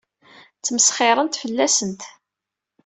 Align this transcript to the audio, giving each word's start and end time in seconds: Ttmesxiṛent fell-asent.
Ttmesxiṛent 0.57 1.39
fell-asent. 1.41 2.01